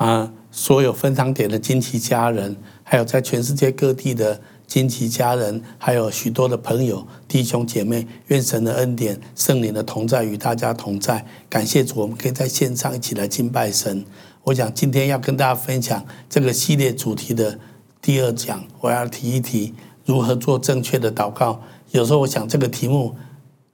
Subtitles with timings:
[0.00, 11.26] 啊，所有分堂点的金奇家人，还有在全世界各地的金奇家人，还有许多的朋友、弟兄姐妹，愿神的恩典、圣灵的同在与大家同在。
[11.50, 14.02] 感谢主，我们可以在线上一起来敬拜神。
[14.44, 17.58] 我想今天要跟大家分享这个系列主题的
[18.00, 19.74] 第二讲，我要提一提
[20.06, 21.60] 如何做正确的祷告。
[21.90, 23.16] 有时候我想这个题目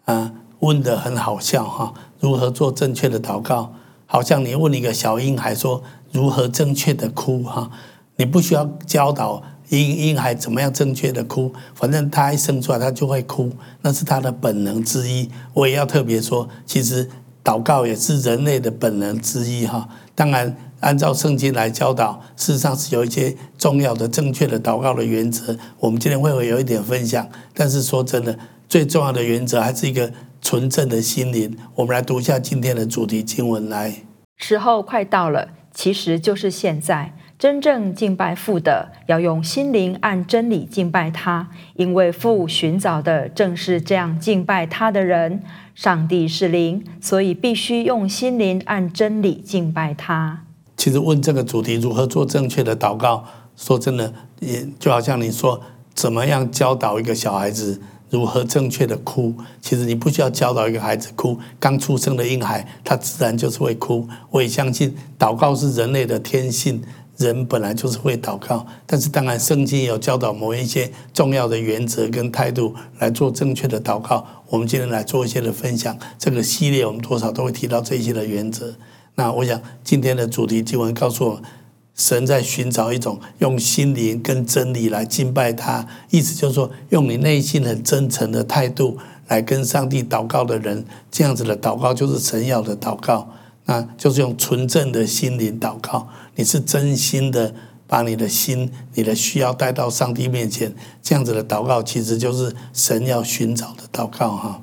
[0.07, 3.73] 啊问的很好笑哈，如何做正确的祷告？
[4.09, 5.83] 好像你问一个小婴孩说
[6.17, 7.71] 如何正确的哭哈，
[8.17, 13.53] 你不需要教导婴婴孩怎么样正确的哭，反正他一生出来他就会哭，
[13.83, 15.29] 那是他的本能之一。
[15.53, 17.07] 我也要特别说，其实
[17.45, 19.87] 祷告也是人类的本能之一哈。
[20.15, 25.55] 当然，按照圣经来教导，事实上是有一些重要的、正确的祷告的原则。
[25.79, 30.11] 我们今天会有一点分享，但是说真的，最重要的原则还是一个
[30.41, 31.55] 纯正的心灵。
[31.75, 33.95] 我们来读一下今天的主题经文来。
[34.39, 37.13] 时候快到了，其实就是现在。
[37.39, 45.43] 真正敬拜父的，要用心灵按真理敬拜他，因为父寻找的正是这样敬拜他的人。
[45.75, 50.45] 上帝是灵，所以必须用心灵按真理敬拜他。
[50.79, 55.61] 其实问这个主题如何做正确的祷告，说真的，也就好像你说
[55.93, 59.35] 怎么样教导一个小孩子如何正确的哭。
[59.61, 64.09] 其实你不需要教导一个孩子哭，刚出生的婴孩他自然就是会哭。
[64.31, 66.83] 我也相信祷告是人类的天性。
[67.19, 74.23] 人本来就是会祷告，但是当然圣经也有教导某一些重要的原则跟态度来做正确的祷告。
[74.51, 78.75] 我们今天来做一些的分享，这个系列我们多少都会提到这些的原则。
[79.15, 81.43] 那我想今天的主题经文告诉我们，
[81.97, 93.33] 神在寻找一种用心灵跟真理来敬拜他，意思就是说用你内心很真诚的态度来跟上帝祷告的人，这样子的祷告就是神要的祷告。
[93.69, 97.53] 那就是用纯正的心灵祷告，你是真心的
[97.89, 104.63] 把你的心、你的需要带到上帝面前，这样子的祷告，其实就是神要寻找的祷告哈。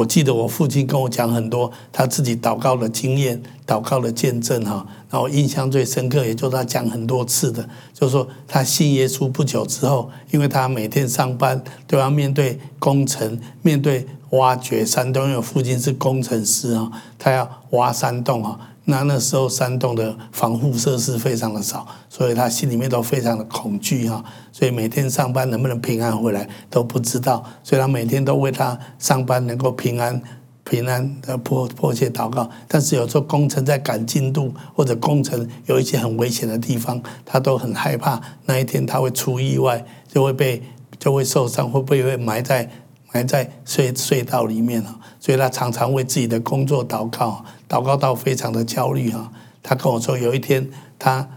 [0.00, 14.06] 我记得我父亲跟我讲很多他自己祷告的经验、祷告的见证哈，然后印象最深刻，也就是他讲很多次的，就是说他信耶稣不久之后，因为他每天上班都要面对工程，面对。
[14.30, 16.88] 挖掘山洞，因为父亲是工程师啊，
[17.18, 18.69] 他要挖山洞啊。
[18.84, 24.24] 那那时候山洞的防护设施非常的少，所以他心里面都非常的恐惧哈。
[24.50, 30.20] 所以每天上班能不能平安回来都不知道，所以他每天都为他上班能够平安
[30.64, 32.50] 平安的迫迫切祷告。
[32.66, 40.62] 但是有时候工程在赶进度，或者工程有一些很危险的地方，他都很害怕那一天他会出意外，就会被
[40.98, 42.68] 就会受伤，会不会埋在。
[43.12, 44.84] 还在隧隧道里面，
[45.18, 49.32] 所以他常常为自己的工作祷告，祷告到非常的焦虑啊。
[49.62, 51.28] 他跟我说，有一天他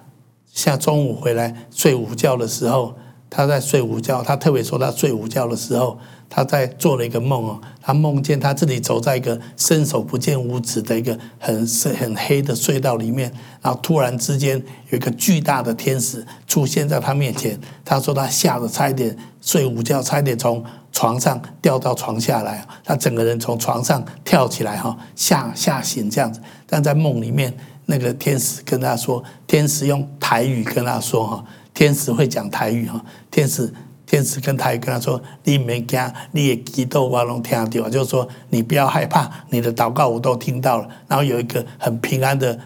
[0.51, 2.95] 下中午回来睡午觉的时候，
[3.28, 5.97] 他在睡午觉，他特别说他睡午觉的时候，
[6.35, 14.57] 他在做了一个梦哦，他梦见他自己走在一个伸手不见五指的一个很深很黑的隧道里面，然后突然之间
[14.89, 20.63] 有一个巨大的天使出现在他面前，他说他吓得差一点睡午觉，差一点从。
[20.95, 26.39] 床上掉到床下来，他整个人从床上跳起来哈，吓吓醒这样子。
[26.67, 27.51] 但在梦里面，
[27.88, 33.73] 那个天使跟他说，天使用台语跟他说哈，天使会讲台语哈，天使
[34.13, 36.00] 天使跟台语跟他说，你没惊，
[36.34, 40.88] 你也祈祷我拢听到，就是说你不要害怕，你的祷告我都听到了。
[41.07, 42.59] 然后有一个很平安的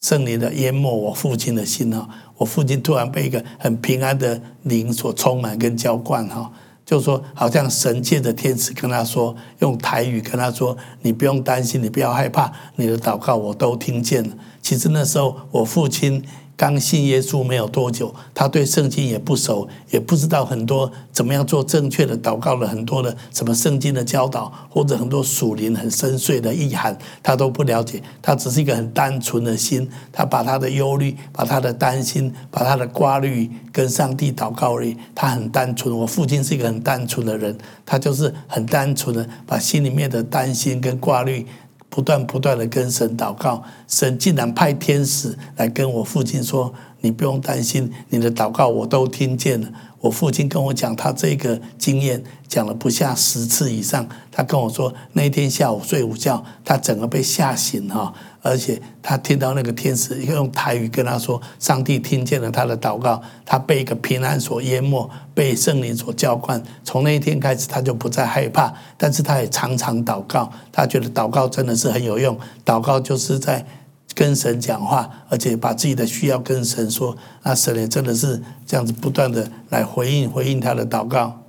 [0.00, 2.08] 圣灵的淹没我父亲的心哈，
[2.38, 6.50] 我父亲突然被一个很平安的灵所充满跟浇灌哈。
[6.86, 16.24] 就说，好像神界的天使跟他说，用台语跟他说：“你不用担心，你不要害怕，你的祷告我都听见了。”其实那时候我父亲。
[16.56, 28.02] 刚信耶稣没有多久，他对圣经也不熟，也不知道很多怎么样做正确的祷告的很多的什么圣经的教导，或者很多属灵很深邃的意涵，他都不了解。
[28.22, 34.96] 他只是一个很单纯的心，他把他的忧虑、把他的担心、把他的挂虑跟上帝祷告而已。
[35.14, 37.54] 他很单纯，我父亲是一个很单纯的人，
[37.84, 41.46] 他就是很单纯的把心里面的担心跟挂虑。
[41.96, 49.68] 不断不断的跟神祷告，神竟然派天使来跟我父亲说：“你不用担心，你的祷告我都听见了。”
[50.00, 54.06] 我父亲跟我讲他这个经验，讲了不下十次以上。
[54.30, 58.12] 他跟我说，那一天下午睡午觉，他整个被吓醒哈。
[58.46, 66.62] 而且他听到那个天使用台语跟他说：“上帝听见了他的祷告，他被一个平安所淹没，被圣灵所浇灌。
[66.84, 68.72] 从那一天开始，他就不再害怕。
[68.96, 72.38] 但是他也常常祷告，他觉得祷告真的是很有用。
[72.64, 73.66] 祷告就是在
[74.14, 81.42] 跟神讲话，而且把自己的需要跟神说，那神也真的是这样子不断的来回应回应他的祷告。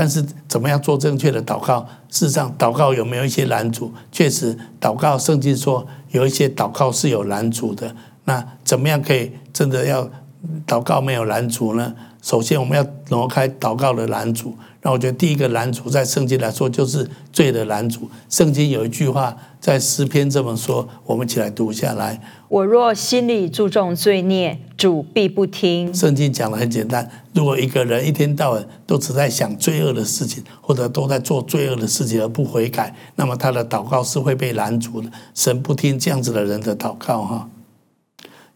[0.00, 1.84] 但是怎么样做正确的祷告？
[2.08, 3.92] 事实上，祷告有没有一些拦阻？
[4.12, 7.96] 确实，祷告圣经说有一些祷告是有拦阻的。
[8.22, 10.08] 那怎么样可以真的要
[10.64, 11.92] 祷告没有拦阻呢？
[12.20, 14.54] 首先，我们要挪开祷告的拦阻。
[14.82, 18.08] 那我觉得第一个拦阻，在圣经来说就是罪的拦阻。
[18.28, 25.92] 圣经有一句话在诗篇这么说，我们一起来读下来：我若心里注重罪孽，主必不听。
[25.92, 35.10] 圣经讲的很简单，如果一个人一天到晚都只在想罪恶的事情，或者都在做罪恶的事情而不悔改，那么他的祷告是会被拦阻的。
[35.34, 37.48] 神不听这样子的人的祷告，哈。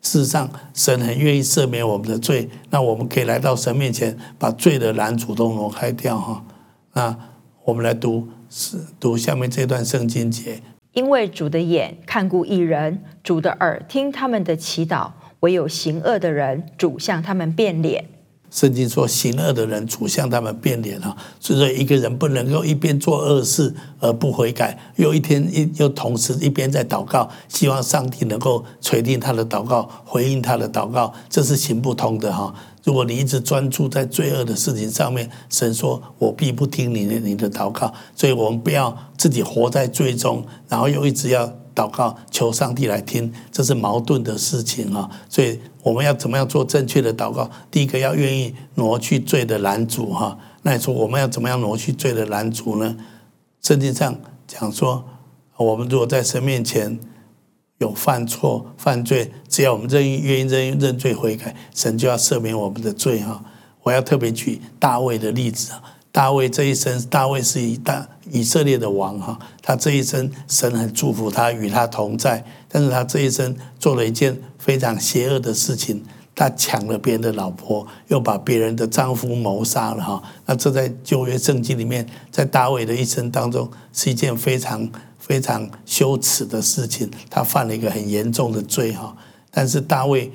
[0.03, 6.45] 事实上，神很愿意赦免我们的罪，那我们可以来到神面前，把罪的拦阻都挪开掉哈。
[6.93, 7.17] 那
[7.65, 10.61] 我们来读是读下面这段圣经节：
[10.93, 18.05] 因为主的眼看顾一人，主的耳听他们的祈祷，唯有行恶的人，主向他们变脸。
[18.53, 32.55] 圣经说，行恶的人主向他们变脸哈，所以说一个人不能够一边做恶事而不悔改，又一天一又同时一边在祷告，希望上帝能够垂听他的祷告，回应他的祷告，这是行不通的哈。
[32.85, 41.53] 如果你一直专注在罪恶的事情上面，神说我必不听你的你的祷告，所以我们不要自己活在罪中，然后又一直要。
[41.75, 45.09] 祷告求上帝来听，这是矛盾的事情啊！
[45.27, 47.51] 所以我们要怎么样做正确的祷告？
[47.71, 50.39] 第一个要愿意挪去罪的拦阻哈。
[50.65, 52.95] 那你说我们要怎么样挪去罪的拦阻呢？
[53.63, 54.15] 圣经上
[54.47, 55.03] 讲说，
[55.57, 57.01] 我们如果在神面前
[57.83, 63.45] 有犯错、犯罪，只要我们愿意、愿意认认罪悔改，神就要赦免我们的罪哈。
[63.83, 65.83] 我要特别举大卫的例子啊。
[66.13, 72.45] 大卫这一生，大卫是以大以色列的王哈，他这一生神很祝福他，与他同在。
[72.69, 80.23] 但是他这一生做了一件非常邪恶的事情，他抢了别人的老婆，又把别人的丈夫谋杀了哈。
[80.45, 84.87] 那这在旧约圣经里面，在大卫的一生当中，是一件非常
[85.27, 87.09] 非常羞耻的事情。
[87.31, 89.17] 他犯了一个很严重的罪哈。
[89.51, 90.31] 但是大卫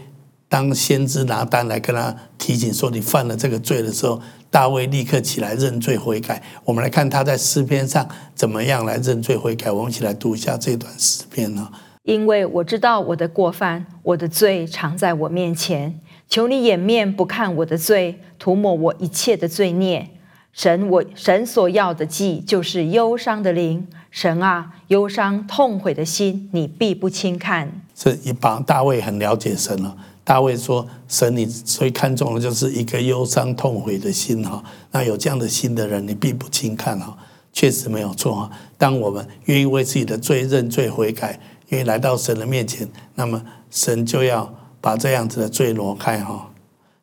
[0.49, 4.19] 当先知拿单来跟他提醒说，你犯了这个罪的时候。
[4.49, 6.41] 大卫立刻起来认罪悔改。
[6.63, 9.69] 我们来看他在诗篇上怎么样来认罪悔改。
[9.69, 11.69] 我们一起来读一下这段诗篇呢。
[12.03, 15.99] 因为我知道我的过犯，我的罪常在我面前。
[16.29, 20.09] 求你掩面不看我的罪，涂抹我一切的罪孽。
[20.57, 23.87] 神我神所要的祭就是忧伤的灵。
[24.09, 27.83] 神啊，忧伤痛悔的心，你必不轻看。
[27.93, 29.95] 这一帮大卫很了解神了。
[30.23, 34.63] 大卫说：“神，你最看重的就是一个忧伤痛悔的心哈。
[34.89, 37.15] 那有这样的心的人，你必不轻看哈。
[37.53, 38.49] 确实没有错哈。
[38.79, 43.39] 当我们愿意为自己的罪认罪悔改，愿意来到神的面前，那么
[43.69, 44.51] 神就要
[44.81, 46.49] 把这样子的罪挪开哈。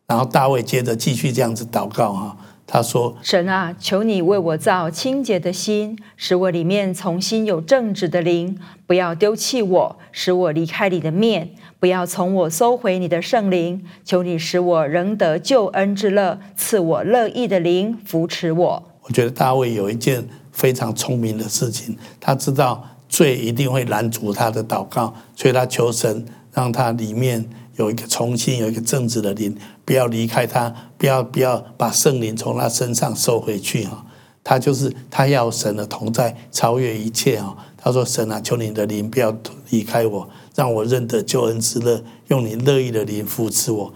[0.08, 2.36] 然后大卫接着继续这样子祷告哈。
[2.66, 11.50] 他说：神啊，求你为我造清洁的心，使我里面重新有正直的灵，不要丢弃我，使我离开你的面。”
[11.80, 18.82] 不要从我收回你的圣灵，求你使我仍得救恩之乐，赐我乐意的灵扶持我。
[19.02, 26.24] 我觉得大卫有一件非常聪明的事情，他知道罪一定会拦阻他的祷告，所以他求神
[26.54, 27.44] 让他里面
[27.76, 34.04] 有一个重新有一个正直的灵，不要离开他，不要不要把圣灵从他身上收回去哈。
[34.42, 37.56] 他就是他要神的同在超越一切哈。
[37.76, 39.34] 他说：“神啊，求你的灵不要
[39.70, 43.92] 离开我。”让我认得救恩之乐，用你乐意的灵扶持我。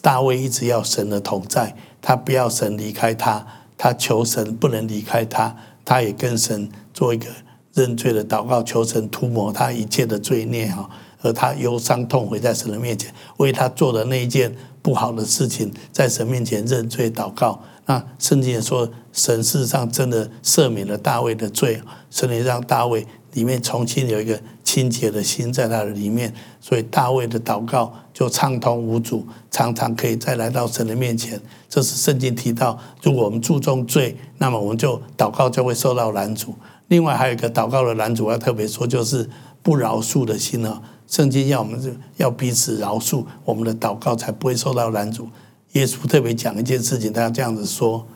[0.00, 7.26] 大卫一直要神的同在，他不要神离开他，他求神不能离开他，他也跟神做一个
[7.74, 10.88] 认罪的祷告，求神涂抹他一切的罪孽哈。
[11.22, 14.54] 而他忧伤痛悔在神的面前，为他做的那一件
[14.86, 17.60] 不好的事情，在神面前认罪祷告。
[17.86, 24.40] 那圣经也说，神事实上真的赦免了大卫的罪，神也让大卫里面重新有一个。
[24.62, 31.40] 清洁的心在他的里面，所以大卫的祷告就畅通无阻，常常可以再来到神的面前。
[31.66, 36.54] 这是圣经提到，如果我们注重罪，那么我们就祷告就会受到拦阻。
[36.88, 39.30] 另外还有一个祷告的拦阻，我要特别说，就是
[39.62, 40.82] 不饶恕的心啊。
[41.06, 45.28] 圣经要我们要彼此饶恕，我们的祷告才不会受到拦阻。
[45.72, 48.06] 耶稣特别讲一件事情，他要这样子说。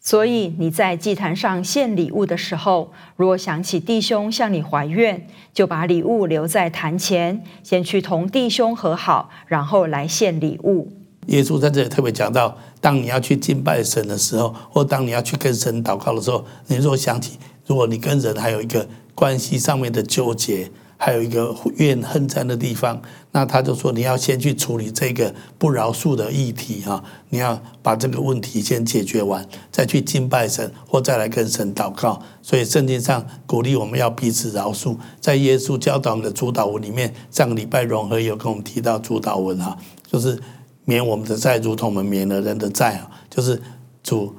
[0.00, 10.90] 所以你在祭坛上献礼物的时候，如果想起弟兄向你怀怨，就把礼物留在坛前，先去同弟兄和好，然后来献礼物。
[11.26, 23.00] 耶稣在这里特别讲到，当你要去敬拜神的时候，或当你要去跟神祷告的时候，你若想起，如果你跟人还有一个关系上面的纠结，还有一个怨恨在的地方。
[23.32, 32.20] 那他就说，你要先去处理这个不饶恕的议题啊，你要把这个问题先解决完，再去敬拜神，或再来跟神祷告。
[32.42, 34.96] 所以圣经上鼓励我们要彼此饶恕。
[35.20, 39.78] 在耶稣教导我们的主祷文里面，上个礼拜融合有跟我们提到主祷文啊，
[40.10, 40.38] 就是
[40.84, 43.62] 免我们的债，如同我们免了人的债啊，就是
[44.02, 44.34] 主。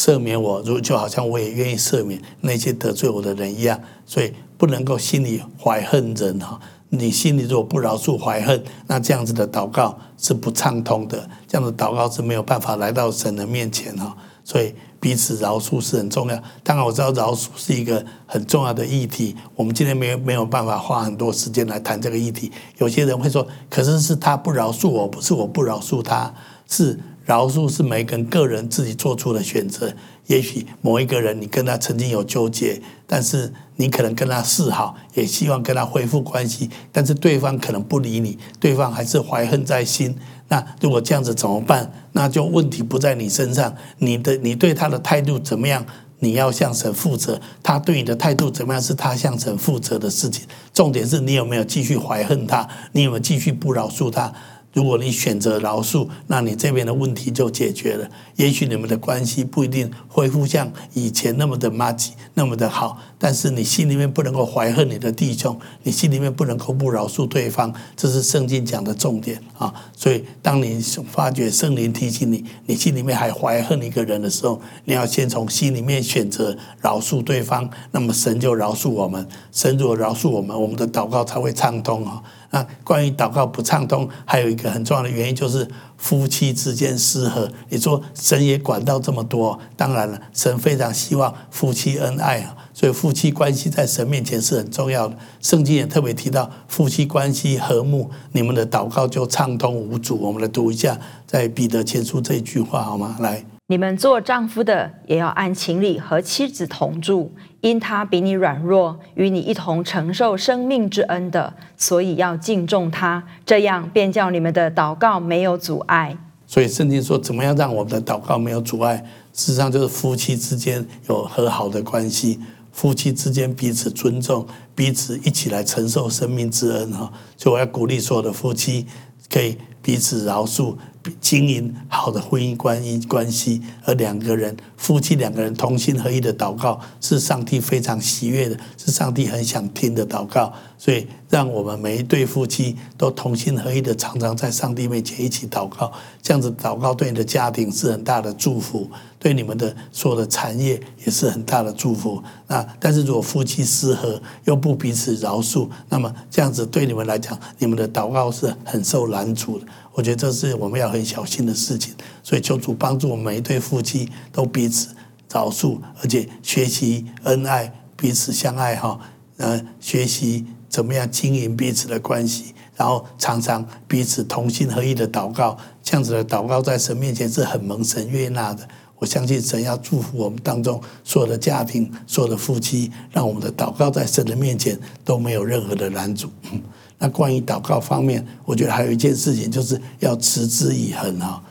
[0.00, 6.58] 赦免我，如就好像我也愿意赦免那些得罪我的人一样，所以不能够心里怀恨人哈。
[6.88, 14.16] 你心里如果不饶恕怀恨，那这样子的祷告是不畅通的，这样的祷告是没有办法来到神的面前哈。
[14.42, 16.42] 所以彼此饶恕是很重要。
[16.64, 22.50] 当然我知道饶恕是一个很重要的议题，我们今天没有没有办法花很多时间来谈这个议题。
[22.78, 26.32] 有些人会说，可是是他不饶恕我，不是我不饶恕他，
[26.66, 26.98] 是。
[27.30, 29.94] 饶恕是每个人个人自己做出的选择。
[30.26, 40.16] 也许某一个人，你跟他曾经有纠结，但是你可能跟他示好，也希望跟他恢复关系，但是对方可能不理你，对方还是怀恨在心。
[40.48, 41.92] 那如果这样子怎么办？
[42.14, 45.86] 那就问题不在你身上，你的你对他的态度怎么样？
[46.22, 47.40] 你要向神负责。
[47.62, 48.82] 他对你的态度怎么样？
[48.82, 50.44] 是他向神负责的事情。
[50.74, 52.68] 重点是你有没有继续怀恨他？
[52.90, 54.32] 你有没有继续不饶恕他？
[54.72, 58.08] 如果你选择饶恕，那你这边的问题就解决了。
[58.36, 69.74] 也许你们的关系不一定恢复像以前那么的麻吉，那么的好，但是你心里面不能够怀恨你的弟兄，你心里面不能够不饶恕对方，这是圣经讲的重点啊。
[69.96, 70.78] 所以，当你
[71.10, 79.26] 发觉圣灵提醒你，你心里面还怀恨一个人的时候，你要先从心里面选择饶恕对方，那么神就饶恕我们。
[79.50, 82.22] 神如果饶恕我们，我们的祷告才会畅通啊。
[82.50, 87.50] 那关于祷告不畅通，还有一个很重要的原因就是夫妻之间失和。
[87.68, 95.16] 你说神也管到这么多，当然了，神非常希望夫妻恩爱啊，所以夫妻关系在神面前是很重要的。
[95.40, 100.18] 圣经也特别提到夫妻关系和睦，你们的祷告就畅通无阻。
[100.18, 103.16] 我们来读一下在彼得前书这一句话好吗？
[103.20, 103.44] 来。
[103.70, 116.18] 你们做丈夫的也要按情理和妻子同住，因他比你软弱，与你一同承受生命之恩的，所以要敬重他，这样便叫你们的祷告没有阻碍。
[116.48, 118.96] 所以圣经说，怎么样让我们的祷告没有阻碍？
[119.32, 122.40] 事实上就是夫妻之间有和好的关系，
[122.72, 127.12] 夫妻之间彼此尊重，彼此一起来承受生命之恩哈。
[127.36, 128.84] 所以我要鼓励所有的夫妻，
[129.32, 130.74] 可以彼此饶恕。
[131.20, 140.52] 经营好的婚姻关系关系，而两个人夫妻两个人同心合意的祷告，是上帝非常喜悦的，是上帝很想听的祷告。
[140.76, 145.92] 所以，让我们每一对夫妻都同心合意的，常常在上帝面前一起祷告。
[146.22, 148.90] 这样子祷告对你的家庭是很大的祝福，
[149.20, 152.20] 对你们的所有的产业也是很大的祝福。
[152.48, 159.66] 那但是如果夫妻失和，又不彼此饶恕，那么这样子对你们来讲，你们的祷告是很受拦阻的。
[159.92, 164.88] 我觉得这是我们要很小心的事情，所以求主帮助我们每一对夫妻都彼此
[165.30, 168.98] 饶恕，而且学习恩爱，彼此相爱哈。
[169.36, 178.66] 呃，学习怎么样经营彼此的关系，然后常常彼此同心合意的祷告，这样子的祷告在神面前是很蒙神悦纳的。
[179.00, 186.28] 我相信神要祝福我们当中所有的家庭、所有的夫妻，让我们的祷告在神的面前都没有任何的拦阻。
[186.98, 191.42] 那关于祷告方面，我觉得还有一件事情，就是要持之以恒哈。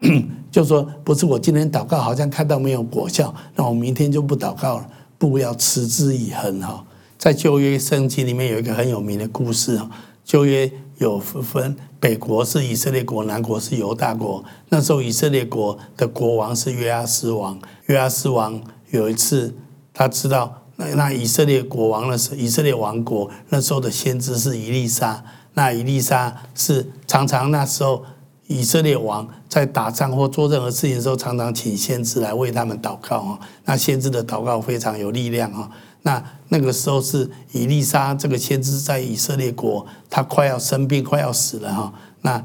[0.50, 4.88] 就说，不是我今天祷告好像看到没有果效，那我明天就不祷告了。
[5.18, 6.84] 不要持之以恒哈。
[7.18, 9.90] 在旧约圣经里面有一个很有名的故事哈。
[10.24, 14.44] 旧约有分北国是以色列国，南国是犹大国。
[14.68, 17.58] 那时候以色列国的国王是约阿斯王。
[17.86, 18.60] 约阿斯王
[18.90, 19.54] 有一次
[19.92, 20.62] 他知道。
[20.76, 25.24] 那那以色列国王的时，以色列王国那时候的先知是以利沙。
[25.54, 28.04] 那以利沙是常常那时候
[28.48, 33.40] 以色列王在打仗或做任何事情的时候，常常请先知来为他们祷告哈。
[33.64, 35.70] 那先知的祷告非常有力量哈。
[36.06, 41.92] 那那个时候是伊利沙这个先知在以色列国，他快要生病，快要死了哈。
[42.20, 42.44] 那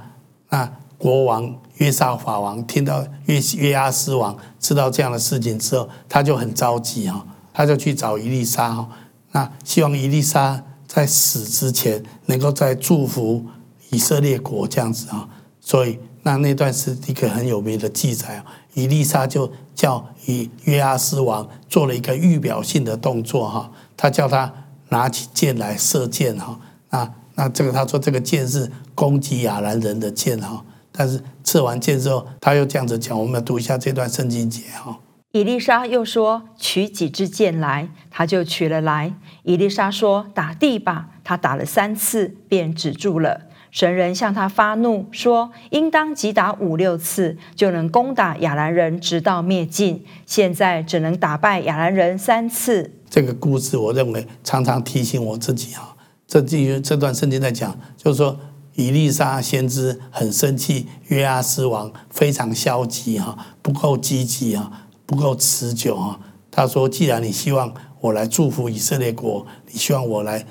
[0.50, 7.26] 那国王约沙法王听到约约阿斯王知道这样的事情之后，他就很着急哈。
[7.52, 8.90] 他就去找伊利莎哈，
[9.34, 13.46] 那希望伊利莎在死之前能够再祝福
[13.90, 15.28] 以色列国这样子啊，
[15.60, 18.46] 所以那那段是一个很有名的记载啊。
[18.74, 24.54] 伊丽莎就叫以约阿斯王做了一个预表性的动作哈，他叫他
[24.90, 26.60] 拿起箭来射箭哈，
[26.90, 35.00] 那那这个他说这个箭是攻击亚兰人的箭哈，但是射完箭之后他又这样子讲，我们读一下这段圣经节哈。
[35.32, 39.14] 伊丽莎又说：“取几支箭来。”他就取了来。
[39.44, 43.42] 伊丽莎说：“打地吧。”他打了三次，便止住了。
[43.72, 50.04] 神人向他发怒，说：“应当击打五六次，就能攻打亚兰人，直到灭尽。
[50.26, 55.96] 现在只能打败亚兰人三次。”这个故事，我认为常常提醒我自己啊。
[56.28, 58.40] 这句这段圣经在讲，就是说
[58.74, 64.72] 以利沙先知很生气，约阿斯王非常消极哈，不够积极哈，
[65.06, 66.20] 不够持久哈。
[66.50, 67.72] 他说：“既然你希望
[68.02, 70.44] 我来祝福以色列国，你希望我来。”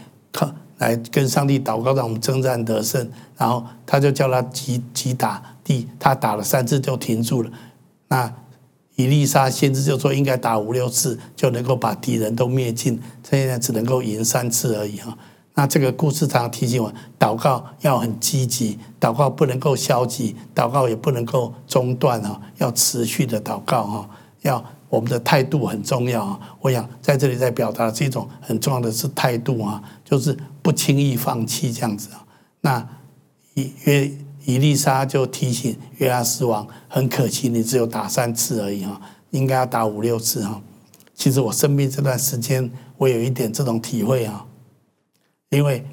[0.78, 3.10] 来跟上帝祷告，让我们征战得胜。
[3.36, 7.50] 然后他就叫他击击打地，他打了三次就停住了。
[8.08, 8.32] 那
[8.96, 13.00] 以利沙先知就说，应该打五六次就能够把敌人都灭尽。
[13.22, 15.16] 现在只能够赢三次而已哈。
[15.54, 24.10] 那这个故事常常提醒我，祷告要很积极，祷告不能够消极，祷告也不能够中断哈，要持续的祷告哈，
[24.42, 24.64] 要。
[24.88, 26.56] 我们的态度很重要啊！
[26.60, 32.24] 我想在这里在表达这种很重要的是态度啊，就是不轻易放弃这样子啊。
[32.62, 32.88] 那
[33.54, 34.10] 以约
[34.44, 40.60] 伊丽莎就提醒约阿斯王，很可惜你只有打三次而已啊，应该要打五六次哈。
[41.14, 44.46] 其实我生病这段时间，我有一点这种体会啊，
[45.50, 45.84] 因为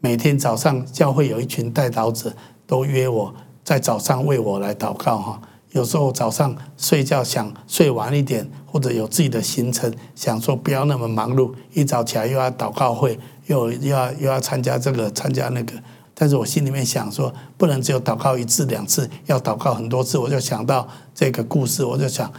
[0.00, 2.34] 每天早上教会有一群代祷者
[2.66, 5.42] 都约我在早上为我来祷告哈。
[5.72, 15.74] 有时候早上睡觉想睡晚一点，或者有自己的行程，想说不要那么忙碌，一早起来又要祷告会，又又要又要参加这个参加那个，
[16.12, 20.18] 但是我心里面想说，不能只有祷告一次两次，要祷告很多次。
[20.18, 22.32] 我就想到这个故事，我就想，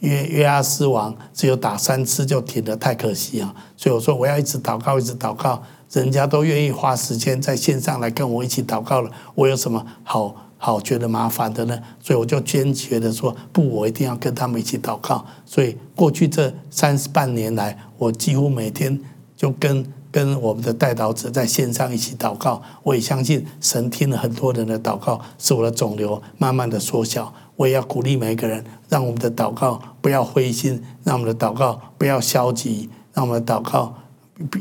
[0.00, 3.52] 约约阿斯王只有打三次就停了，太可惜啊！
[3.76, 5.60] 所以我说我要一直祷告，一直祷告，
[5.90, 10.45] 人家都愿意花时间在线上来跟我一起祷告了，我有什么好？
[10.58, 15.24] 好觉得麻烦的呢，所以我就坚决的说不，我一定要跟他们一起祷告。
[15.44, 18.98] 所以过去这三十半年来，我几乎每天
[19.36, 22.62] 就跟跟我们的代祷者在线上一起祷告。
[22.82, 27.32] 我也相信神听了很多人的祷告，使我的肿瘤慢慢的缩小。
[27.56, 33.94] 我也要鼓励每一个人，让我们的祷告不要灰心，让我们的祷告不要消极，让我们的祷告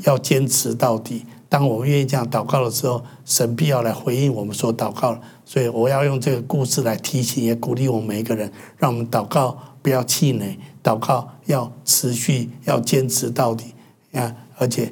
[0.04, 1.26] 要坚持到底。
[1.56, 5.18] 当我们愿意这样祷告的时候，神必要来回应我们所祷告。
[5.46, 13.74] 所以我要用这个故事来提醒，也鼓励我们每一个人，让我们祷告不要气馁，祷告要持续，要坚持到底
[14.12, 14.36] 啊！
[14.58, 14.91] 而且，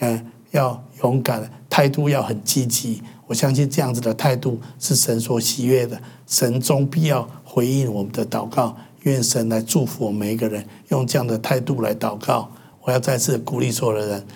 [0.00, 3.02] 嗯，要勇敢，态度要很积极。
[3.26, 8.76] 我相信这样子的态度是神所喜悦的，神终必要回应我们的祷告。
[9.04, 12.50] 愿神来祝福我们每一个人，用这样的态度来祷告。
[12.82, 14.26] 我要再次鼓励所有的人。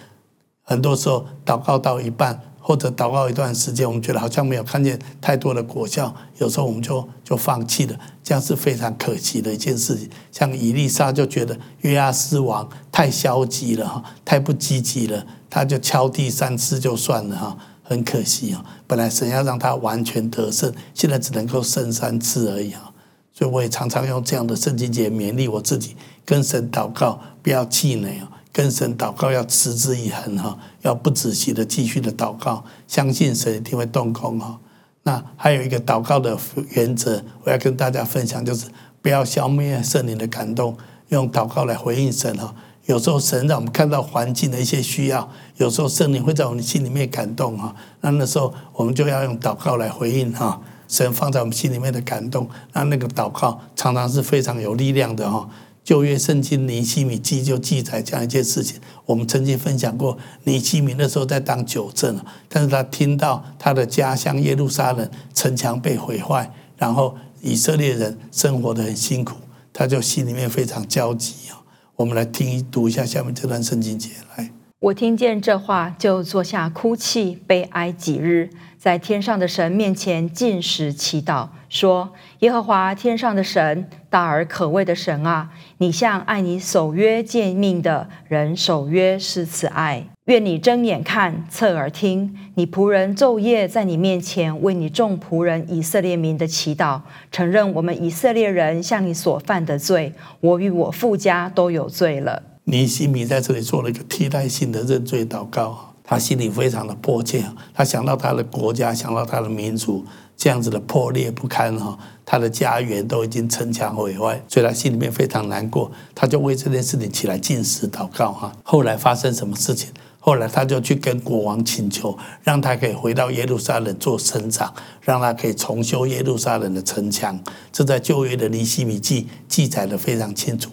[0.62, 10.08] 很多时候，祷告到一半，或者祷告一段时间，我们觉得好像没有看见太多的果效，有时候我们就就放弃了，这样是非常可惜的一件事情。
[10.30, 18.64] 像以利沙就觉得约阿斯王太消极了哈，太不积极了，他就敲地三次就算了哈，很可惜啊。
[18.86, 22.92] 本来神要让他完全得胜，现在只能够胜三次而已啊。
[23.34, 28.30] 所以我也常常用这样的圣经节勉励我自己，跟神祷告，不要气馁啊。
[28.52, 34.60] 跟神祷告要持之以恒哈，要不仔细的继续的祷告，相信神一定会动工哈。
[35.04, 36.38] 那还有一个祷告的
[36.70, 38.66] 原则，我要跟大家分享，就是
[39.00, 40.76] 不要消灭圣灵的感动，
[41.08, 42.54] 用祷告来回应神哈。
[42.86, 47.74] 有时候神让我们看到环境的一些需要，有时候圣灵会在我们心里面感动哈。
[48.00, 50.60] 那那时候我们就要用祷告来回应哈。
[50.88, 55.48] 神放在我们心里面的感动，那那个祷告常常是非常有力量的哈。
[55.84, 69.36] 旧约圣经尼希米记就记载这样一件事情，我们曾经分享过，尼希米那时候在当酒政，但是他听到他的家乡耶路撒冷城墙被毁坏，然后以色列人生活的很辛苦，
[69.72, 71.62] 他就心里面非常焦急啊。
[71.96, 74.50] 我们来听读一下下面这段圣经节来。
[74.82, 90.04] 我听见这话，就坐下哭泣悲哀几日，在天上的神面前禁食祈祷，说：“耶和华天上的神，大而可畏的神啊，你向爱你守约见命的人守约是慈爱。
[90.24, 107.44] 愿你睁眼看，侧耳听，你仆人昼夜在你面前为你众仆人以色列民的祈祷，承认我们以色列人向你所犯的罪，我与我父家都有罪了。”尼西米在这里做了一个替代性的认罪祷告，他心里非常的迫切，
[107.74, 110.04] 他想到他的国家，想到他的民族
[110.36, 118.52] 这样子的破裂不堪哈，他的家园都已经城墙毁坏，所以他心里面非常难过，他就为这件事情起来进食祷告哈。
[118.62, 119.90] 后来发生什么事情？
[120.20, 127.42] 后来他就去跟国王请求，让他可以回到耶路撒冷做省长，让他可以重修耶路撒冷的城墙。
[127.72, 130.70] 这在旧约的尼西米记记载的非常清楚。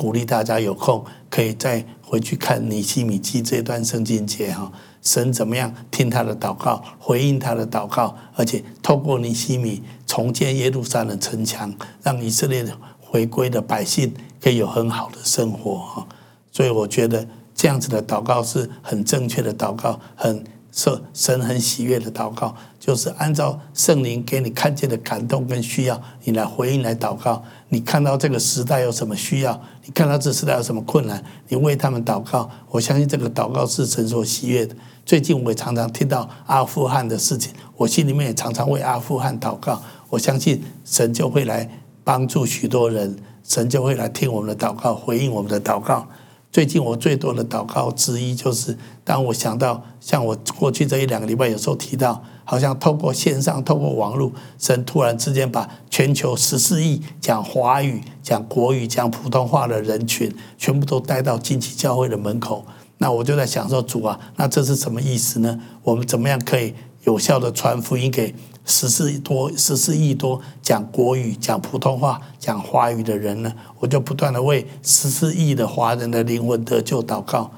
[0.00, 12.64] 鼓励大家有空可以再回去看尼希米记这段圣经节哈，神怎么样听他的祷告，回应他的祷告，而且透过尼希米重建耶路撒冷城墙，让以色列
[12.98, 16.08] 回归的百姓可以有很好的生活哈。
[16.50, 17.26] 所以我觉得。
[17.52, 27.42] 这样子的祷告是很正确的祷告，很神神很喜悦的祷告，就是按照圣灵给你看见的感动跟需要，你来回应来祷告。
[27.70, 32.48] 你看到这个时代有什么需要，你看到这时代有什么困难，你为他们祷告。
[32.70, 34.74] 我相信这个祷告是神所喜悦的。
[35.04, 39.82] 最近我也常常听到阿富汗的事情，我心里面也常常为阿富汗祷告。
[40.08, 41.68] 我相信神就会来
[42.04, 46.06] 帮助许多人，神就会来听我们的祷告，回应我们的祷告。
[46.52, 62.64] 最近我最多的祷告之一，就是当我想到像我过去这一两个礼拜，有时候提到，好像透过线上、透过网络，神突然之间把全球十四亿讲华语、讲国语、讲普通话的人群，全部都带到惊奇教会的门口。
[62.98, 65.60] 那我就在想说，主啊，那这是什么意思呢？
[65.84, 68.34] 我们怎么样可以有效的传福音给？
[68.66, 77.50] 十四亿多，十四亿多讲国语、讲普通话、讲华语的人呢，我就不断的为十四亿的华人的灵魂得救祷告。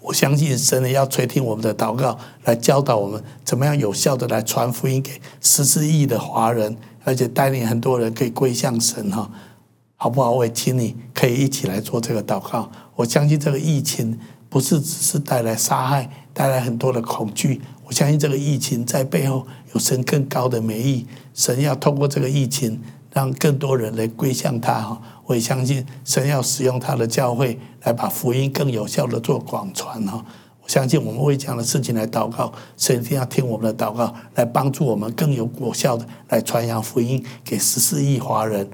[0.00, 9.30] 我相信神也要垂听我们的祷告，来教导我们怎么样有效的来传福音给十四亿的华人，而且带领很多人可以归向神哈，
[9.96, 10.32] 好不好？
[10.32, 12.68] 我也请你可以一起来做这个祷告。
[12.96, 14.18] 我相信这个疫情
[14.48, 17.60] 不是只是带来杀害，带来很多的恐惧。
[17.88, 22.78] 我相信这个疫情在背后有神更高的美意，神要通过这个疫情
[23.14, 25.00] 让更多人来归向他哈。
[25.24, 30.22] 我也相信神要使用他的教会来把福音更有效的做广传哈。
[30.62, 38.68] 我相信我们为这样的事情来祷告，神一定要听我们的祷告，来帮助我们更有果效的来传扬福音给十四亿华人。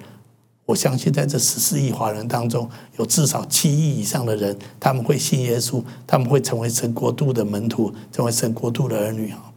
[0.67, 9.53] 我相信在这十四亿华人当中，有至少七亿以上的人，他们会信耶稣，他们会成为神国度的门徒，成为神国度的儿女啊！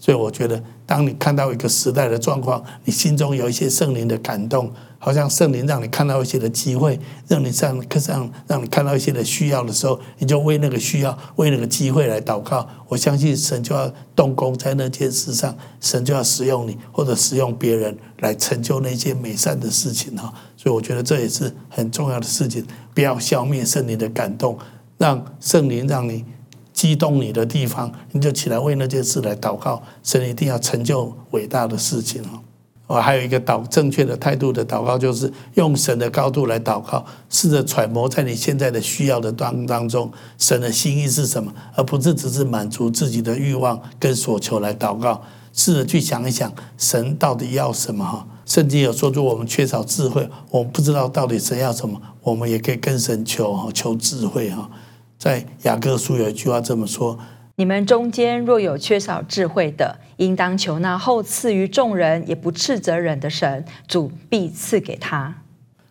[0.00, 4.72] 所以我觉得，当你看到一个时代的状况，你心中有一些圣灵的感动。
[4.98, 12.68] 好像圣灵让你看到一些的机会，让你上课上让你看到一些的需要的时候，你就为那个需要、为那个机会来祷告。
[12.88, 20.32] 我相信神就要动工在那件事上，神就要使用你或者使用别人来成就那些美善的事情哈。
[20.56, 24.58] 所以我觉得这也是很重要的事情，不要消灭圣灵的感动，
[24.96, 26.24] 让圣灵让你
[26.72, 29.82] 激动你的地方，你就起来为那件事来祷告。
[30.02, 32.42] 神一定要成就伟大的事情哈。
[32.88, 45.22] 我还有一个祷正确的态度的祷告，就是用神的高度来祷告，试着揣摩在你现在的需要的当当中，神的心意是什么，而不是只是满足自己的欲望跟所求来祷告。
[45.52, 48.04] 试着去想一想，神到底要什么？
[48.04, 54.48] 哈，圣经有说，如果我们缺少智慧，我们不知道到底神要什么，我们也可以跟神求，求智慧。
[54.50, 54.70] 哈，
[55.18, 57.18] 在雅各书有一句话这么说。
[57.58, 65.34] 你们中间若有缺少智慧的，应当求那后赐于众人也不斥责人的神，主必赐给他。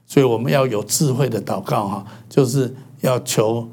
[0.05, 3.67] 所以我们要有智慧的祷告，哈，就是要求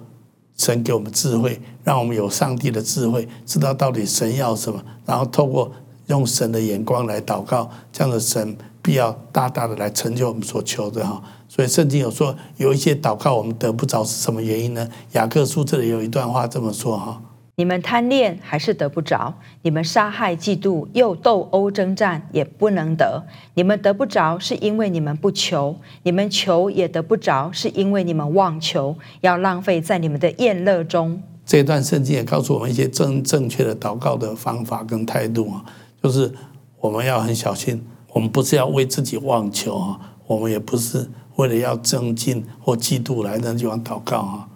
[0.56, 5.70] 神给我们智慧，让我们有上帝的智慧，知道到底神要什么，然后透过
[6.08, 11.22] 用神的眼光来祷告，这样的神必要大大的来成就我们所求的，哈。
[11.48, 14.88] 所以圣经有说，有一些祷告我们得不着是什么原因呢？
[15.12, 17.22] 雅各书这里有一段话这么说，哈。
[17.56, 23.22] 你们贪恋还是得不着；你们杀害、嫉妒又斗殴征战，也不能得。
[23.54, 31.22] 你们得不着，是因为你们不求；你们求也得不着，是因为你们妄求，要浪费在你们的宴乐中。
[31.46, 35.64] 这段圣经也告诉我们一些正正确的祷告的方法跟态度啊，
[36.02, 36.32] 就是
[36.80, 44.48] 我们要很小心，我们不是要为自己妄求啊，我们也不是为了要增进或嫉妒来那地方祷告啊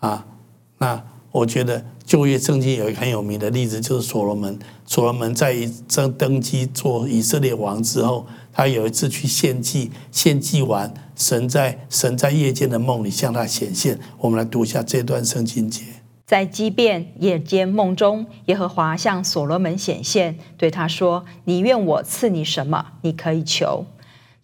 [0.00, 0.26] 啊，
[0.78, 1.02] 那
[1.34, 1.84] 我觉得。
[2.06, 4.58] 旧约圣经有一个很有名的例子，就是所罗门。
[4.84, 5.56] 所罗门在
[5.88, 13.98] 登登基做以色列王之后，他有一次去献祭，献祭完，神在神在夜间的梦里向他显现。
[14.18, 15.80] 我们来读一下这段圣经节：
[16.26, 22.84] 在基遍夜间梦中，耶和华向所罗门显现，对他说：“你愿我赐你什么？
[23.00, 23.86] 你可以求，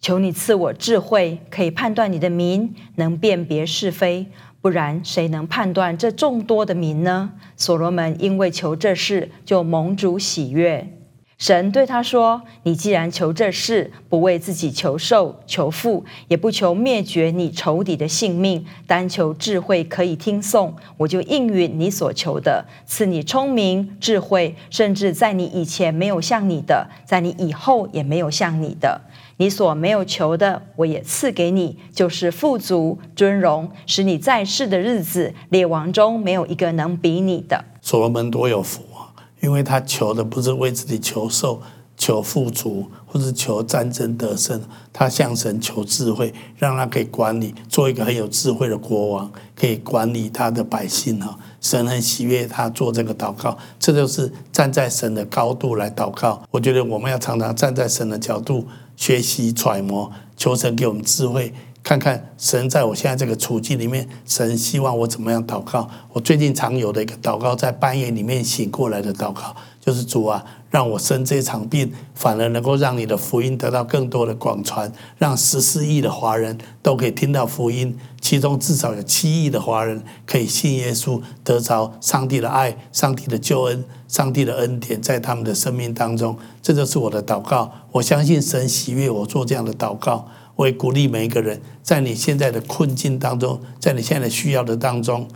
[0.01, 4.25] 求你赐我智慧，可以判断你的民，能辨别是非。”
[4.61, 7.31] 不然，谁能判断这众多的民呢？
[7.57, 10.97] 所罗门因为求这事，就蒙主喜悦。
[11.39, 29.01] 神对他说：“你既然求这事，不为自己求寿、求富，也不求灭绝你仇敌的性命，单求智慧可以听颂，我就应允你所求的，赐你聪明、智慧，甚至在你以前没有像你的，在你以后也没有像你的。
[29.41, 39.09] 你所没有求的，我也赐给你，就是富足、尊荣，使你在世的日子，列王中没有一个能比你的。”所罗门多有福啊。
[39.39, 41.59] 因为他求的不是为自己求寿、
[41.97, 44.61] 求富足，或是求战争得胜，
[44.93, 51.35] 他向神求智慧，让他可以管理，做一个很有智慧的国王，可以管理他的百姓哈。
[51.59, 56.43] 神很喜悦他做这个祷告，这就是站在神的高度来祷告。
[56.51, 61.53] 我觉得我们要常常站在神的角度学习揣摩，求神给我们智慧。
[61.83, 65.89] 看看神在我现在这个处境里面，神希望我怎么样祷告？
[66.13, 86.37] 我最近常有的一个祷告，在半夜里面醒过来的祷告，就是主啊，让我生这场病，反而能够让你的福音得到更多的广传，让十四亿的华人都可以听到福音，其中至少有七亿的华人可以信耶稣，得着上帝的爱、上帝的救恩、上帝的恩典在他们的生命当中。
[86.61, 87.71] 这就是我的祷告。
[87.93, 90.27] 我相信神喜悦我做这样的祷告。
[90.57, 95.27] 我也鼓励每一个人，在你现在的困境当中，在你现在的需要的当中，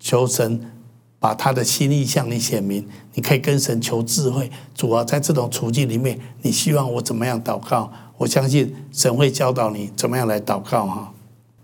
[0.00, 0.72] 求神
[1.24, 2.86] 把他的心意向你显明。
[3.14, 7.90] 你可以跟神求智慧，主要在这种处境里面，你希望我怎么样祷告？
[8.18, 11.14] 我相信神会教导你怎么样来祷告哈。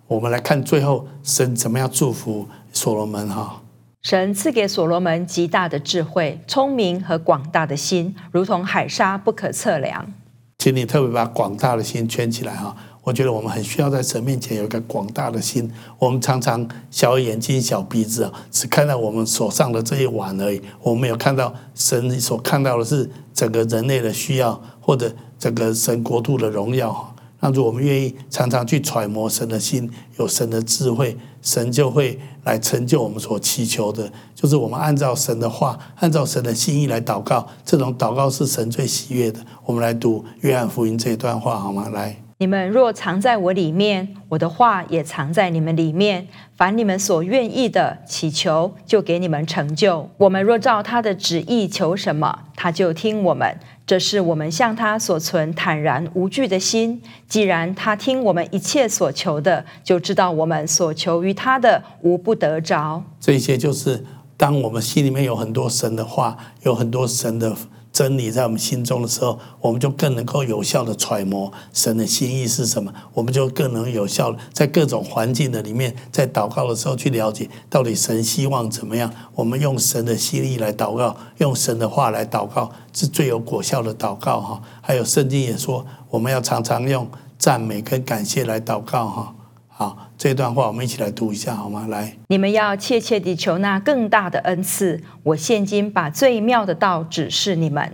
[0.07, 3.61] 我们来看最后神怎么样祝福所罗门哈。
[4.01, 10.11] 神赐给所罗门极大的智慧、聪明和广大的心，如同海沙不可测量。
[10.57, 12.75] 请你特别把广大的心圈起来哈。
[13.03, 15.71] 我觉得我们很需要在神面前有一个广大的心。
[15.99, 20.61] 我们常常小眼睛、小鼻子啊，只看到我们手上的这一碗而已。
[20.83, 27.15] 我们没有看到神所看到的是整个人类的需要，或者整个神国度的荣耀。
[27.43, 34.13] 那如果我们愿意常常去揣摩神的心，有神的智慧，神就会来成就我们所祈求的。
[34.35, 39.41] 就是我们按照神的话，按照神的心意来祷告，这种祷告是神最喜悦的。
[39.65, 41.89] 我们来读约翰福音这一段话好吗？
[41.89, 42.30] 来。
[42.41, 46.27] 你们若藏在我里面，我的话也藏在你们里面。
[46.57, 50.09] 凡你们所愿意的，祈求就给你们成就。
[50.17, 53.55] 我们若照他的旨意求什么，他就听我们。
[53.87, 57.03] 这是我们向他所存坦然无惧的心。
[57.29, 63.05] 既然他听我们一切所求的，就知道我们所求于他的无不得着。
[63.21, 64.03] 这些就是
[64.39, 67.55] 当我们心里面有很多神的话，有很多神的。
[67.93, 79.13] 真理在我们心中的时候，我们就更能够有效的揣摩神的心意是什么，我们就更能有效在各种环境的里面，在祷告的时候去了解到底神希望怎么样。
[79.35, 84.63] 我们用神的心意来祷告，用神的话来祷告，是最有果效的祷告哈。
[84.81, 89.35] 还有圣经也说，我们要常常用赞美跟感谢来祷告哈。
[89.81, 91.87] 好，这段话我们一起来读一下好吗？
[91.89, 95.01] 来，你们要切切地求那更大的恩赐。
[95.23, 97.91] 我现今把最妙的道指示你们。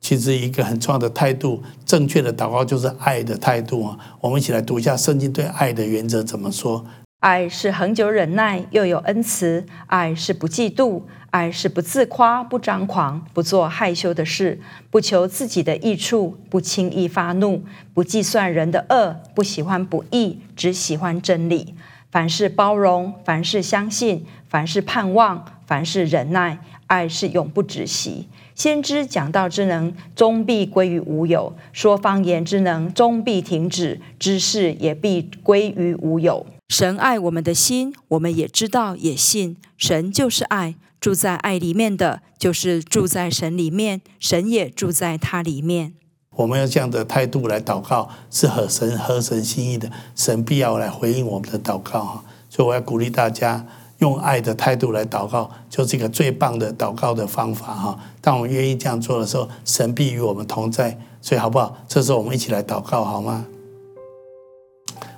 [0.00, 3.96] 其实一个很重要的态度，正确的祷告就是爱的态度啊。
[4.20, 6.84] 我们一起来读一下圣经对爱的原则怎么说。
[7.20, 17.62] 爱是恒久忍耐，又有恩慈；爱是不嫉妒；爱是不自夸，不张狂，不做害羞的事，不求自己的益处，不轻易发怒，
[17.94, 21.74] 不计算人的恶，不喜欢不义，只喜欢真理。
[22.10, 26.58] 凡事包容，凡事相信，凡事盼望，凡事忍耐。
[26.88, 28.26] 爱是永不止息。
[28.56, 36.44] 先知讲道之能，终必归于无有；说方言之能，终必停止；知识也必归于无有。
[36.70, 39.56] 神爱我们的心，我们也知道，也信。
[39.76, 45.94] 神就是爱，住在爱里面的，就是住在神里面，神也住在他里面。
[46.36, 49.90] 我们要这样的态度来祷告，是合神合神心意的。
[50.14, 53.66] 神必要来回应我们的祷告哈，所以我要鼓励大家
[53.98, 57.98] 用爱的态度来祷告，就是一个最棒的祷告的方法哈。
[58.20, 60.96] 当我们愿意这样做的时候，神必与我们同在。
[61.20, 61.76] 所以好不好？
[61.88, 63.44] 这时候我们一起来祷告好吗？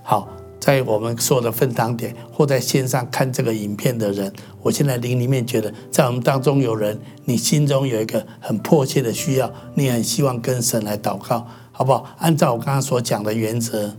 [0.03, 0.27] 好。
[0.62, 12.14] 在我们所有的分堂点，或在线上看这个影片的人，我现在灵里面觉得，在我们当中有人，你心中有一个很迫切的需要，你很希望跟神来祷告，好不好？
[12.18, 13.96] 按照我刚刚所讲的原则，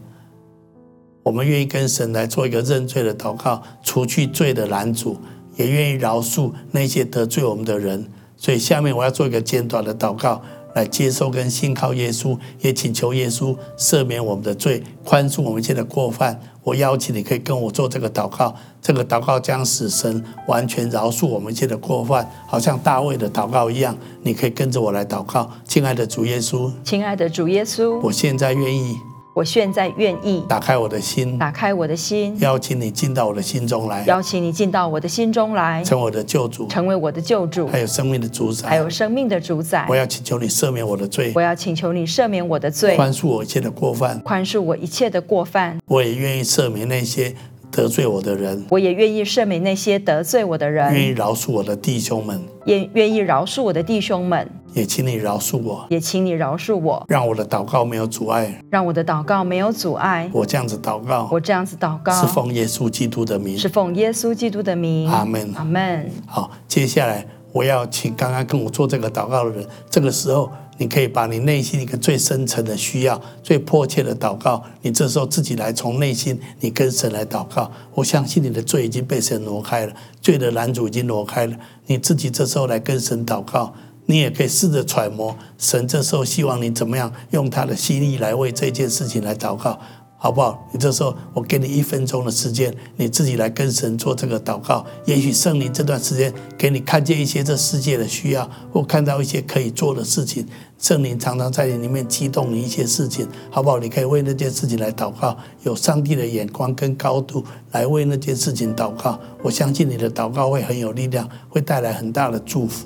[1.23, 5.17] 我们愿意跟神来做一个认罪的祷告，除去罪的拦阻，
[5.57, 8.09] 也愿意饶恕那些得罪我们的人。
[8.37, 10.41] 所以下面我要做一个简短的祷告。
[10.73, 16.39] 来接受跟信靠耶稣，也请求耶稣赦免我们的罪，宽恕我们一切的过犯。
[16.63, 23.97] 我邀请你可以跟我做这个祷告，这个祷告将使神完全饶恕我们一切的过犯，好像大卫的祷告一样。
[24.21, 28.97] 你可以跟着我来祷告，亲爱的主耶稣，亲爱的主耶稣，我现在愿意。
[29.33, 39.87] 我现在愿意打开我的心，打开我的心，邀请你进到我的心中来，邀请你进到我的心中来，成为我的救主，成为我的救主，还有生命的主宰，还有生命的主宰。
[39.89, 45.79] 我要请求你赦免我的罪，我要请求你赦免我的罪，宽恕我一切的过犯，宽恕我一切的过犯。
[45.87, 47.33] 我也愿意赦免那些
[47.71, 54.47] 得罪我的人，我也愿意赦免那些得罪我的人，愿意饶恕我的弟兄们，也愿意饶恕我的弟兄们。
[54.73, 60.29] 也请你饶恕我，也请你饶恕我，让我的祷告没有阻碍，让我的祷告没有阻碍。
[60.33, 65.07] 我这样子祷告，我这样子祷告，是奉耶稣基督的名，是奉耶稣基督的名。
[65.09, 66.09] 阿门，阿门。
[66.25, 77.71] 好，接下来我要请刚刚跟我做这个祷告的人，这个时候你可以把你内心一个最深层的需要、最迫切的祷告，你这时候自己来从内心，你跟神来祷告。
[77.93, 81.55] 我相信你的罪已经被神挪开了，罪的拦阻已经挪开了，
[81.85, 83.71] 你自己这时候来跟神祷告。
[84.05, 89.79] 你也可以试着揣摩神这时候希望你怎么样用他的心意来为这件事情来祷告，
[90.17, 90.67] 好不好？
[90.73, 94.85] 你这时候我给你一分钟的时间，你自己来跟神做这个祷告。
[95.05, 100.45] 也许圣灵这段时间给你看见一些这世界的需要，或看到一些可以做的事情。
[100.77, 103.79] 圣灵常常在你里面激动你一些事情，好不好？
[103.79, 109.17] 你可以为那件事情来祷告，有上帝的眼光跟高度来为那件事情祷告。
[109.41, 112.85] 我相信你的祷告会很有力量，会带来很大的祝福。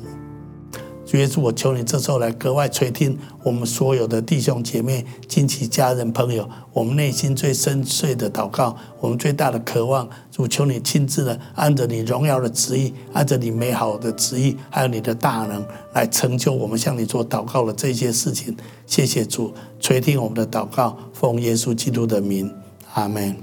[1.08, 10.10] 主耶稣，我求你这时候来格外垂听我们所有的弟兄姐妹、亲戚、家人、朋友，我们内心最深邃的祷告，我们最大的渴望。
[10.30, 18.58] 主，求你亲自的按着你荣耀的旨意，按着你美好的旨意，还有你的大能来成就我们向你做祷告的这些事情。
[18.86, 22.54] 谢谢主，垂听我们的祷告，奉耶稣基督的名，
[22.96, 23.34] 阿门。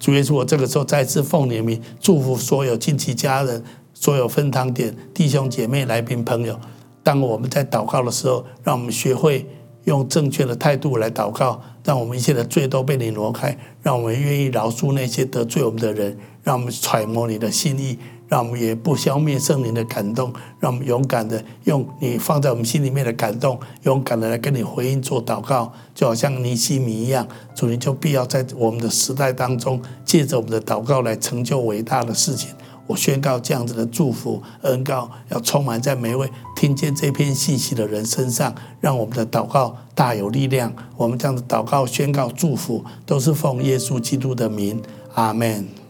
[0.00, 3.62] 主耶稣，我这个时候再次奉你的名祝福所有亲戚家人。
[4.04, 6.60] 所有分堂点弟兄姐妹、来宾朋友，
[7.02, 9.46] 当我们在祷告的时候，让我们学会
[9.84, 32.50] 用正确的态度来祷告，让我们一切的罪都被你挪开，让我们愿意饶恕那些得罪我们的人，让我们揣摩你的心意，让我们也不消灭圣灵的感动，让我们勇敢的用你放在我们心里面的感动，勇敢的来跟你回应做祷告，就好像尼希米一样，主你就必要在我们的时代当中，借着我们的祷告来成就伟大的事情。
[32.86, 40.72] 我宣告这样子的祝福恩告要充满在每一位听见这篇信息的人身上，让我们的祷告大有力量。
[40.96, 44.82] 我们这样子祷告、宣告、祝福，都是奉耶稣基督的名，
[45.14, 45.83] 阿门。